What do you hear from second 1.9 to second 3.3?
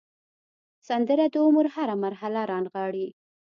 مرحله رانغاړي